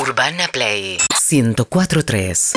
Urbana 0.00 0.48
Play 0.52 0.96
1043. 1.30 2.52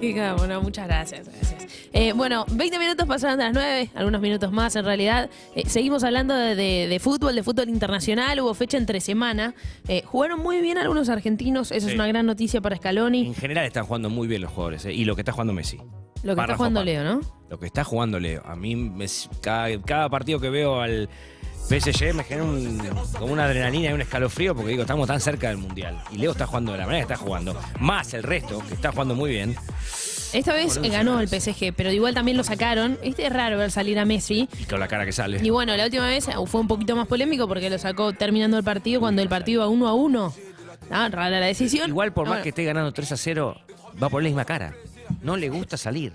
Qué 0.00 0.32
bueno, 0.38 0.62
muchas 0.62 0.86
gracias. 0.86 1.26
gracias. 1.28 1.66
Eh, 1.92 2.12
bueno, 2.12 2.44
20 2.50 2.78
minutos 2.78 3.06
pasaron 3.06 3.38
de 3.38 3.44
las 3.44 3.52
9, 3.52 3.90
algunos 3.94 4.20
minutos 4.20 4.52
más 4.52 4.76
en 4.76 4.84
realidad. 4.84 5.28
Eh, 5.54 5.64
seguimos 5.68 6.04
hablando 6.04 6.34
de, 6.34 6.54
de- 6.54 6.86
de 6.88 6.98
fútbol, 7.00 7.34
de 7.34 7.42
fútbol 7.42 7.68
internacional. 7.68 8.40
Hubo 8.40 8.54
fecha 8.54 8.78
entre 8.78 9.00
semana. 9.00 9.54
Eh, 9.88 10.02
jugaron 10.06 10.40
muy 10.40 10.60
bien 10.60 10.78
algunos 10.78 11.08
argentinos. 11.08 11.72
Esa 11.72 11.86
Sí. 11.86 11.92
es 11.92 11.94
una 11.94 12.06
gran 12.06 12.24
noticia 12.26 12.60
para 12.60 12.76
Scaloni. 12.76 13.26
En 13.26 13.34
general 13.34 13.66
están 13.66 13.84
jugando 13.84 14.08
muy 14.10 14.28
bien 14.28 14.42
los 14.42 14.52
jugadores. 14.52 14.84
¿eh? 14.86 14.92
Y 14.92 15.04
lo 15.04 15.14
que 15.16 15.22
está 15.22 15.32
jugando 15.32 15.52
Messi. 15.52 15.78
Lo 16.22 16.34
que 16.34 16.40
está 16.42 16.56
jugando. 16.56 16.84
Leo, 16.84 17.04
¿no? 17.04 17.20
Lo 17.50 17.58
que 17.58 17.66
está 17.66 17.84
jugando 17.84 18.18
Leo. 18.20 18.42
A 18.46 18.54
mí, 18.56 18.76
me- 18.76 19.06
cada, 19.40 19.80
cada 19.82 20.08
partido 20.08 20.38
que 20.40 20.50
veo 20.50 20.80
al 20.80 21.08
PSG 21.68 22.14
me 22.14 22.24
genera 22.24 22.44
un- 22.44 22.78
como 23.18 23.32
una 23.32 23.44
adrenalina 23.44 23.90
y 23.90 23.92
un 23.92 24.00
escalofrío 24.00 24.54
porque 24.54 24.70
digo, 24.70 24.82
estamos 24.82 25.06
tan 25.06 25.20
cerca 25.20 25.48
del 25.48 25.58
Mundial. 25.58 25.98
Y 26.10 26.16
Leo 26.18 26.32
está 26.32 26.46
jugando 26.46 26.72
de 26.72 26.78
la 26.78 26.86
manera 26.86 27.06
que 27.06 27.12
está 27.12 27.24
jugando. 27.24 27.54
Más 27.78 28.14
el 28.14 28.22
resto, 28.22 28.60
que 28.66 28.74
está 28.74 28.90
jugando 28.92 29.14
muy 29.14 29.30
bien. 29.30 29.54
Esta 30.32 30.52
vez 30.52 30.76
ganó 30.78 31.20
el 31.20 31.28
PSG, 31.28 31.72
pero 31.74 31.90
igual 31.90 32.14
también 32.14 32.36
lo 32.36 32.44
sacaron. 32.44 32.98
Este 33.02 33.26
es 33.26 33.32
raro 33.32 33.56
ver 33.58 33.70
salir 33.70 33.98
a 33.98 34.04
Messi. 34.04 34.48
Y 34.58 34.64
con 34.64 34.78
la 34.80 34.88
cara 34.88 35.04
que 35.06 35.12
sale. 35.12 35.40
Y 35.42 35.50
bueno, 35.50 35.74
la 35.76 35.84
última 35.84 36.06
vez 36.06 36.28
fue 36.46 36.60
un 36.60 36.68
poquito 36.68 36.94
más 36.96 37.06
polémico 37.06 37.48
porque 37.48 37.70
lo 37.70 37.78
sacó 37.78 38.12
terminando 38.12 38.58
el 38.58 38.64
partido 38.64 39.00
cuando 39.00 39.22
el 39.22 39.28
partido 39.28 39.62
iba 39.62 39.68
uno 39.68 39.88
a 39.88 39.94
uno. 39.94 40.34
Ah, 40.90 41.08
rara 41.10 41.40
la 41.40 41.46
decisión. 41.46 41.88
Igual 41.90 42.12
por 42.12 42.24
más 42.24 42.30
bueno. 42.30 42.42
que 42.42 42.48
esté 42.50 42.64
ganando 42.64 42.92
3 42.92 43.12
a 43.12 43.16
0, 43.16 43.56
va 44.02 44.08
por 44.08 44.22
la 44.22 44.28
misma 44.28 44.44
cara. 44.44 44.74
No 45.22 45.36
le 45.36 45.48
gusta 45.48 45.76
salir. 45.76 46.12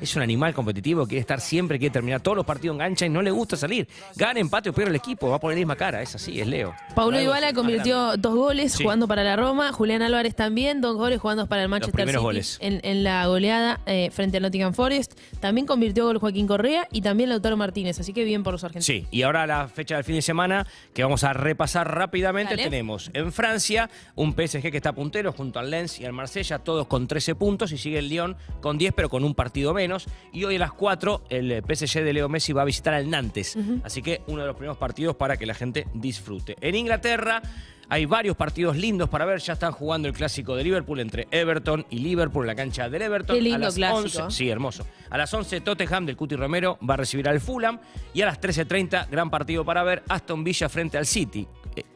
Es 0.00 0.14
un 0.16 0.22
animal 0.22 0.54
competitivo, 0.54 1.06
quiere 1.06 1.20
estar 1.20 1.40
siempre, 1.40 1.78
quiere 1.78 1.92
terminar 1.92 2.20
todos 2.20 2.36
los 2.36 2.46
partidos 2.46 2.74
en 2.74 2.78
gancha 2.78 3.06
y 3.06 3.08
no 3.08 3.22
le 3.22 3.30
gusta 3.30 3.56
salir. 3.56 3.88
Gana, 4.16 4.40
empate 4.40 4.70
o 4.70 4.72
pierde 4.72 4.90
el 4.90 4.96
equipo, 4.96 5.28
va 5.28 5.38
por 5.40 5.50
la 5.50 5.56
misma 5.56 5.76
cara. 5.76 6.02
Es 6.02 6.14
así, 6.14 6.40
es 6.40 6.46
Leo. 6.46 6.74
Paulo 6.94 7.18
más 7.24 7.52
convirtió 7.52 8.16
dos 8.16 8.34
goles 8.34 8.72
Sí. 8.72 8.82
jugando 8.82 9.06
para 9.08 9.24
la 9.24 9.36
Roma, 9.36 9.72
Julián 9.72 10.02
Álvarez 10.02 10.34
también, 10.34 10.80
dos 10.80 10.96
goles 10.96 11.20
jugando 11.20 11.46
para 11.46 11.62
el 11.62 11.68
Manchester 11.68 11.94
primeros 11.94 12.20
City 12.20 12.24
goles. 12.24 12.58
En, 12.60 12.80
en 12.84 13.04
la 13.04 13.26
goleada 13.26 13.80
eh, 13.86 14.10
frente 14.12 14.36
al 14.38 14.42
Nottingham 14.44 14.74
Forest. 14.74 15.18
También 15.40 15.66
convirtió 15.66 16.04
gol 16.06 16.18
Joaquín 16.18 16.46
Correa 16.46 16.86
y 16.90 17.02
también 17.02 17.28
Lautaro 17.30 17.56
Martínez, 17.56 17.98
así 18.00 18.12
que 18.12 18.24
bien 18.24 18.42
por 18.42 18.52
los 18.54 18.64
argentinos. 18.64 18.84
Sí, 18.86 19.06
y 19.10 19.22
ahora 19.22 19.46
la 19.46 19.68
fecha 19.68 19.96
del 19.96 20.04
fin 20.04 20.16
de 20.16 20.22
semana 20.22 20.66
que 20.92 21.02
vamos 21.02 21.24
a 21.24 21.32
repasar 21.32 21.92
rápidamente. 21.94 22.54
Dale. 22.56 22.64
Tenemos 22.64 23.10
en 23.12 23.32
Francia 23.32 23.90
un 24.14 24.32
PSG 24.32 24.70
que 24.70 24.76
está 24.76 24.92
puntero 24.92 25.32
junto 25.32 25.58
al 25.58 25.70
Lens 25.70 26.00
y 26.00 26.04
al 26.04 26.12
Marsella, 26.12 26.58
todos 26.58 26.86
con 26.86 27.06
13 27.06 27.34
puntos 27.34 27.72
y 27.72 27.78
sigue 27.78 27.98
el 27.98 28.08
Lyon 28.08 28.36
con 28.60 28.78
10 28.78 28.92
pero 28.94 29.08
con 29.08 29.24
un 29.24 29.34
partido 29.34 29.63
menos. 29.72 30.06
Y 30.32 30.44
hoy 30.44 30.56
a 30.56 30.58
las 30.58 30.72
4 30.72 31.22
el 31.30 31.52
eh, 31.52 31.62
PSG 31.62 32.02
de 32.02 32.12
Leo 32.12 32.28
Messi 32.28 32.52
va 32.52 32.62
a 32.62 32.64
visitar 32.64 32.92
al 32.94 33.08
Nantes. 33.08 33.56
Así 33.84 34.02
que 34.02 34.22
uno 34.26 34.42
de 34.42 34.48
los 34.48 34.56
primeros 34.56 34.76
partidos 34.76 35.16
para 35.16 35.36
que 35.36 35.46
la 35.46 35.54
gente 35.54 35.86
disfrute. 35.94 36.56
En 36.60 36.74
Inglaterra 36.74 37.40
hay 37.88 38.06
varios 38.06 38.36
partidos 38.36 38.76
lindos 38.76 39.08
para 39.08 39.24
ver. 39.24 39.40
Ya 39.40 39.54
están 39.54 39.72
jugando 39.72 40.08
el 40.08 40.14
clásico 40.14 40.56
de 40.56 40.64
Liverpool 40.64 41.00
entre 41.00 41.28
Everton 41.30 41.86
y 41.90 41.98
Liverpool 41.98 42.44
en 42.44 42.48
la 42.48 42.54
cancha 42.54 42.88
del 42.88 43.02
Everton. 43.02 43.36
Qué 43.36 43.42
lindo 43.42 43.56
a 43.56 43.68
las 43.68 43.74
clásico. 43.74 44.24
11, 44.24 44.36
Sí, 44.36 44.48
hermoso. 44.48 44.86
A 45.10 45.18
las 45.18 45.32
11, 45.32 45.60
Tottenham 45.60 46.06
del 46.06 46.16
Cuti 46.16 46.36
Romero 46.36 46.78
va 46.88 46.94
a 46.94 46.96
recibir 46.98 47.28
al 47.28 47.40
Fulham. 47.40 47.78
Y 48.12 48.22
a 48.22 48.26
las 48.26 48.40
13.30, 48.40 49.08
gran 49.10 49.30
partido 49.30 49.64
para 49.64 49.82
ver, 49.82 50.02
Aston 50.08 50.44
Villa 50.44 50.68
frente 50.68 50.98
al 50.98 51.06
City. 51.06 51.46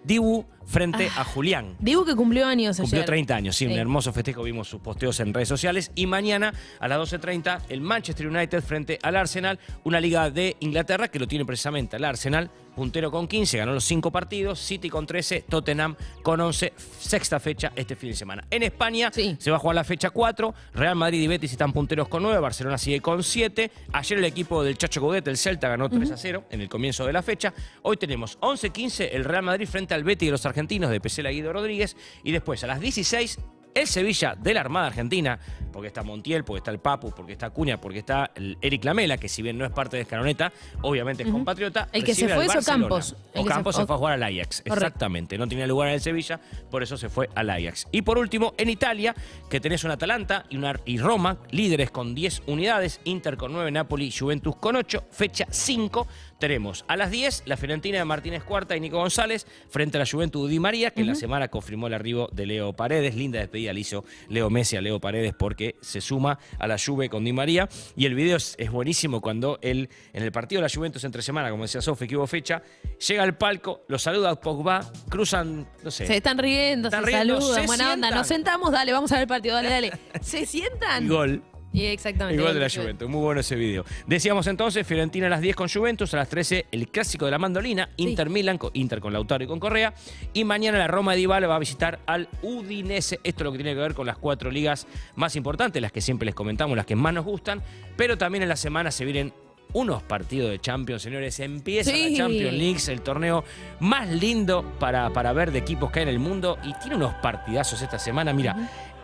Dibu 0.08 0.46
frente 0.64 1.08
a 1.16 1.24
Julián. 1.24 1.76
Digo 1.78 2.04
que 2.04 2.14
cumplió 2.14 2.46
años 2.46 2.76
Cumplió 2.78 2.98
ayer. 3.00 3.06
30 3.06 3.36
años, 3.36 3.56
sí, 3.56 3.66
un 3.66 3.72
Sí. 3.72 3.78
hermoso 3.78 4.12
festejo. 4.12 4.42
Vimos 4.42 4.68
sus 4.68 4.80
posteos 4.80 5.18
en 5.20 5.32
redes 5.32 5.48
sociales. 5.48 5.90
Y 5.94 6.06
mañana 6.06 6.52
a 6.80 6.88
las 6.88 6.98
12.30, 6.98 7.62
el 7.68 7.80
Manchester 7.82 8.26
United 8.26 8.62
frente 8.62 8.98
al 9.02 9.16
Arsenal, 9.16 9.58
una 9.84 10.00
liga 10.00 10.30
de 10.30 10.56
Inglaterra 10.60 11.08
que 11.08 11.18
lo 11.18 11.26
tiene 11.28 11.44
precisamente 11.46 11.96
al 11.96 12.04
Arsenal, 12.04 12.50
puntero 12.76 13.10
con 13.10 13.26
15, 13.26 13.56
ganó 13.58 13.72
los 13.72 13.84
5 13.84 14.12
partidos, 14.12 14.60
City 14.60 14.88
con 14.90 15.04
13, 15.06 15.44
Tottenham 15.48 15.96
con 16.22 16.40
11, 16.40 16.72
sexta 17.00 17.40
fecha 17.40 17.72
este 17.74 17.96
fin 17.96 18.10
de 18.10 18.16
semana. 18.16 18.44
En 18.50 18.62
España 18.62 19.10
Sí. 19.12 19.36
se 19.40 19.50
va 19.50 19.56
a 19.56 19.60
jugar 19.60 19.74
la 19.74 19.84
fecha 19.84 20.10
4, 20.10 20.54
Real 20.74 20.94
Madrid 20.94 21.20
y 21.22 21.26
Betis 21.26 21.50
están 21.50 21.72
punteros 21.72 22.08
con 22.08 22.22
9, 22.22 22.38
Barcelona 22.40 22.76
sigue 22.78 23.00
con 23.00 23.24
7. 23.24 23.70
Ayer 23.92 24.18
el 24.18 24.24
equipo 24.26 24.62
del 24.62 24.76
Chacho 24.78 25.00
Coudet, 25.00 25.26
el 25.28 25.36
Celta, 25.38 25.68
ganó 25.68 25.88
3 25.88 26.10
a 26.12 26.16
0 26.16 26.44
en 26.50 26.60
el 26.60 26.68
comienzo 26.68 27.04
de 27.06 27.12
la 27.14 27.22
fecha. 27.22 27.52
Hoy 27.82 27.96
tenemos 27.96 28.38
11-15 28.40 29.08
el 29.12 29.24
Real 29.24 29.42
Madrid 29.42 29.66
frente 29.66 29.94
al 29.94 29.97
Betis 30.04 30.28
de 30.28 30.32
los 30.32 30.46
argentinos 30.46 30.90
de 30.90 31.00
Pesela 31.00 31.30
Guido 31.30 31.52
Rodríguez. 31.52 31.96
Y 32.22 32.32
después 32.32 32.62
a 32.64 32.66
las 32.66 32.80
16 32.80 33.38
el 33.74 33.86
Sevilla 33.86 34.34
de 34.34 34.54
la 34.54 34.60
Armada 34.60 34.88
Argentina, 34.88 35.38
porque 35.78 35.86
está 35.86 36.02
Montiel, 36.02 36.42
porque 36.42 36.58
está 36.58 36.72
el 36.72 36.80
Papu, 36.80 37.12
porque 37.12 37.30
está 37.34 37.50
Cuña, 37.50 37.80
porque 37.80 38.00
está 38.00 38.32
el 38.34 38.58
Eric 38.60 38.84
Lamela, 38.84 39.16
que 39.16 39.28
si 39.28 39.42
bien 39.42 39.56
no 39.56 39.64
es 39.64 39.70
parte 39.70 39.96
de 39.96 40.02
Escaloneta, 40.02 40.52
obviamente 40.82 41.22
es 41.22 41.28
compatriota. 41.30 41.88
El 41.92 42.02
que 42.02 42.16
se 42.16 42.28
fue 42.28 42.46
es. 42.46 42.56
Ocampos. 42.56 43.14
El 43.32 43.42
se 43.44 43.48
Ocampos 43.48 43.76
fue- 43.76 43.82
se 43.84 43.86
fue 43.86 43.94
a 43.94 43.98
jugar 44.00 44.14
al 44.14 44.22
Ajax, 44.24 44.62
exactamente. 44.64 45.38
No 45.38 45.46
tenía 45.46 45.68
lugar 45.68 45.86
en 45.90 45.94
el 45.94 46.00
Sevilla, 46.00 46.40
por 46.68 46.82
eso 46.82 46.96
se 46.96 47.08
fue 47.08 47.28
al 47.36 47.48
Ajax. 47.48 47.86
Y 47.92 48.02
por 48.02 48.18
último, 48.18 48.54
en 48.58 48.70
Italia, 48.70 49.14
que 49.48 49.60
tenés 49.60 49.84
un 49.84 49.92
Atalanta 49.92 50.46
y, 50.50 50.56
una, 50.56 50.74
y 50.84 50.98
Roma, 50.98 51.36
líderes 51.52 51.92
con 51.92 52.12
10 52.12 52.42
unidades, 52.48 53.00
Inter 53.04 53.36
con 53.36 53.52
9, 53.52 53.70
Napoli, 53.70 54.10
Juventus 54.10 54.56
con 54.56 54.74
8, 54.74 55.04
fecha 55.12 55.46
5. 55.48 56.08
Tenemos 56.40 56.84
a 56.88 56.96
las 56.96 57.10
10 57.12 57.44
la 57.46 57.56
Fiorentina 57.56 57.98
de 57.98 58.04
Martínez 58.04 58.42
Cuarta 58.44 58.76
y 58.76 58.80
Nico 58.80 58.98
González 58.98 59.46
frente 59.70 59.98
a 59.98 60.00
la 60.00 60.06
Juventus 60.10 60.48
Di 60.48 60.58
María, 60.60 60.90
que 60.92 61.00
en 61.02 61.08
la 61.08 61.14
semana 61.16 61.48
confirmó 61.48 61.86
el 61.88 61.94
arribo 61.94 62.28
de 62.32 62.46
Leo 62.46 62.72
Paredes. 62.74 63.14
Linda 63.16 63.38
despedida 63.40 63.72
le 63.72 63.80
hizo 63.80 64.04
Leo 64.28 64.48
Messi 64.48 64.76
a 64.76 64.80
Leo 64.80 65.00
Paredes 65.00 65.34
porque 65.36 65.67
se 65.80 66.00
suma 66.00 66.38
a 66.58 66.66
la 66.66 66.76
Juve 66.78 67.08
con 67.08 67.24
Di 67.24 67.32
María. 67.32 67.68
Y 67.96 68.06
el 68.06 68.14
video 68.14 68.36
es, 68.36 68.54
es 68.58 68.70
buenísimo 68.70 69.20
cuando 69.20 69.58
él, 69.62 69.88
en 70.12 70.22
el 70.22 70.32
partido 70.32 70.60
de 70.60 70.68
la 70.68 70.74
Juventus 70.74 71.04
entre 71.04 71.22
semana, 71.22 71.50
como 71.50 71.64
decía 71.64 71.80
Sofi, 71.80 72.06
que 72.06 72.16
hubo 72.16 72.26
fecha, 72.26 72.62
llega 73.06 73.22
al 73.22 73.36
palco, 73.36 73.82
lo 73.88 73.98
saluda 73.98 74.30
a 74.30 74.40
Pogba, 74.40 74.80
cruzan, 75.08 75.68
no 75.82 75.90
sé, 75.90 76.06
Se 76.06 76.16
están 76.16 76.38
riendo, 76.38 76.88
Están 76.88 77.04
se 77.04 77.10
riendo, 77.10 77.40
saludan, 77.40 77.60
se 77.60 77.66
buena 77.66 77.92
onda. 77.92 78.10
Nos 78.10 78.26
sentamos, 78.26 78.72
dale, 78.72 78.92
vamos 78.92 79.10
a 79.12 79.16
ver 79.16 79.22
el 79.22 79.28
partido, 79.28 79.54
dale, 79.56 79.70
dale. 79.70 79.92
¿Se 80.22 80.46
sientan? 80.46 81.04
y 81.04 81.08
gol. 81.08 81.42
Y 81.72 81.84
exactamente. 81.84 82.40
Igual 82.40 82.54
de 82.54 82.60
la 82.60 82.70
Juventus, 82.70 83.08
muy 83.08 83.20
bueno 83.20 83.40
ese 83.40 83.54
video. 83.54 83.84
Decíamos 84.06 84.46
entonces, 84.46 84.86
Fiorentina 84.86 85.26
a 85.26 85.30
las 85.30 85.40
10 85.42 85.54
con 85.54 85.68
Juventus, 85.68 86.14
a 86.14 86.16
las 86.16 86.28
13 86.28 86.66
el 86.72 86.88
clásico 86.88 87.26
de 87.26 87.30
la 87.30 87.38
mandolina, 87.38 87.90
Inter 87.98 88.30
Milan, 88.30 88.56
con- 88.56 88.70
Inter 88.74 89.00
con 89.00 89.12
Lautaro 89.12 89.44
y 89.44 89.46
con 89.46 89.60
Correa, 89.60 89.92
y 90.32 90.44
mañana 90.44 90.78
la 90.78 90.86
Roma 90.86 91.12
de 91.12 91.18
Dybala 91.18 91.46
va 91.46 91.56
a 91.56 91.58
visitar 91.58 92.00
al 92.06 92.28
Udinese. 92.42 93.20
Esto 93.22 93.42
es 93.42 93.44
lo 93.44 93.52
que 93.52 93.58
tiene 93.58 93.74
que 93.74 93.80
ver 93.80 93.94
con 93.94 94.06
las 94.06 94.16
cuatro 94.16 94.50
ligas 94.50 94.86
más 95.16 95.36
importantes, 95.36 95.80
las 95.82 95.92
que 95.92 96.00
siempre 96.00 96.26
les 96.26 96.34
comentamos, 96.34 96.76
las 96.76 96.86
que 96.86 96.96
más 96.96 97.12
nos 97.12 97.24
gustan, 97.26 97.62
pero 97.96 98.16
también 98.16 98.42
en 98.42 98.48
la 98.48 98.56
semana 98.56 98.90
se 98.90 99.04
vienen 99.04 99.32
unos 99.74 100.02
partidos 100.02 100.50
de 100.50 100.58
Champions, 100.60 101.02
señores. 101.02 101.38
Empieza 101.40 101.90
Sí. 101.90 102.12
la 102.12 102.16
Champions 102.16 102.54
League, 102.54 102.78
el 102.88 103.02
torneo 103.02 103.44
más 103.80 104.08
lindo 104.08 104.64
para, 104.80 105.10
para 105.12 105.34
ver 105.34 105.52
de 105.52 105.58
equipos 105.58 105.90
que 105.90 105.98
hay 105.98 106.04
en 106.04 106.08
el 106.08 106.18
mundo, 106.18 106.56
y 106.64 106.72
tiene 106.80 106.96
unos 106.96 107.12
partidazos 107.16 107.82
esta 107.82 107.98
semana. 107.98 108.32
Mira, 108.32 108.56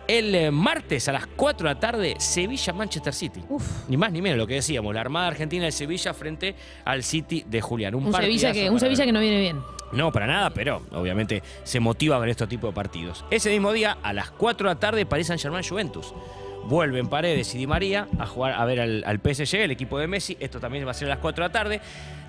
el 0.09 0.34
eh, 0.34 0.50
martes 0.50 1.09
a 1.09 1.12
las 1.12 1.26
4 1.26 1.69
de 1.69 1.75
la 1.75 1.81
tarde, 1.81 2.15
Sevilla-Manchester 2.19 3.15
City. 3.15 3.42
Uf. 3.48 3.88
Ni 3.88 3.97
más 3.97 4.12
ni 4.12 4.22
menos 4.22 4.38
lo 4.38 4.47
que 4.47 4.54
decíamos, 4.54 4.94
la 4.94 5.00
Armada 5.00 5.28
Argentina 5.28 5.65
de 5.65 5.72
Sevilla 5.72 6.15
frente 6.15 6.54
al 6.84 7.03
City 7.03 7.44
de 7.47 7.60
Julián. 7.60 7.94
Un 7.94 8.12
Sevilla, 8.12 8.19
partidazo 8.19 8.54
que, 8.54 8.70
un 8.70 8.81
Sevilla 8.81 8.98
ver. 8.98 9.06
que 9.06 9.12
no 9.12 9.20
viene 9.20 9.41
bien. 9.41 9.60
No, 9.92 10.10
para 10.10 10.26
nada, 10.26 10.50
pero 10.50 10.82
obviamente 10.92 11.42
se 11.62 11.78
motiva 11.78 12.19
con 12.19 12.28
estos 12.28 12.48
tipos 12.48 12.70
de 12.70 12.75
partidos. 12.75 13.25
Ese 13.31 13.50
mismo 13.50 13.72
día, 13.72 13.98
a 14.03 14.12
las 14.12 14.31
4 14.31 14.69
de 14.69 14.75
la 14.75 14.81
tarde, 14.81 15.06
París 15.06 15.28
Saint-Germain 15.28 15.65
Juventus. 15.65 16.12
Vuelven 16.69 17.08
Paredes 17.08 17.54
y 17.54 17.58
Di 17.58 17.66
María 17.66 18.08
a 18.19 18.26
jugar 18.26 18.54
a 18.54 18.64
ver 18.64 18.80
al, 18.80 19.04
al 19.06 19.19
PSG, 19.19 19.56
el 19.56 19.70
equipo 19.70 19.98
de 19.98 20.06
Messi. 20.06 20.36
Esto 20.41 20.60
también 20.60 20.86
va 20.86 20.92
a 20.92 20.94
ser 20.94 21.06
a 21.08 21.10
las 21.10 21.19
4 21.19 21.42
de 21.42 21.48
la 21.48 21.52
tarde. 21.52 21.80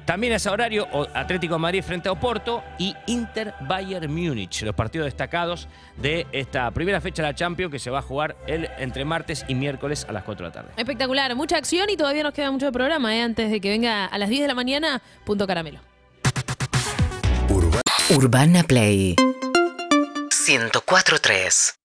También 0.05 0.33
a 0.33 0.35
ese 0.35 0.49
horario, 0.49 0.87
Atlético 1.15 1.55
de 1.55 1.59
Madrid 1.59 1.83
frente 1.83 2.09
a 2.09 2.11
Oporto 2.11 2.63
y 2.77 2.93
Inter 3.07 3.55
Bayern 3.61 4.13
Múnich, 4.13 4.61
los 4.61 4.75
partidos 4.75 5.05
destacados 5.05 5.67
de 5.97 6.27
esta 6.31 6.69
primera 6.69 7.01
fecha 7.01 7.23
de 7.23 7.29
la 7.29 7.35
Champions 7.35 7.71
que 7.71 7.79
se 7.79 7.89
va 7.89 7.99
a 7.99 8.01
jugar 8.03 8.35
el, 8.45 8.69
entre 8.77 9.03
martes 9.03 9.43
y 9.47 9.55
miércoles 9.55 10.05
a 10.07 10.11
las 10.11 10.23
4 10.23 10.45
de 10.45 10.49
la 10.49 10.53
tarde. 10.53 10.71
Espectacular, 10.77 11.35
mucha 11.35 11.57
acción 11.57 11.89
y 11.89 11.97
todavía 11.97 12.21
nos 12.21 12.33
queda 12.33 12.51
mucho 12.51 12.71
programa, 12.71 13.15
¿eh? 13.15 13.23
Antes 13.23 13.49
de 13.49 13.59
que 13.59 13.69
venga 13.69 14.05
a 14.05 14.17
las 14.19 14.29
10 14.29 14.43
de 14.43 14.47
la 14.47 14.53
mañana, 14.53 15.01
punto 15.23 15.47
caramelo. 15.47 15.79
Urbana 18.11 18.61
Play 18.61 19.15
1043. 20.47 21.79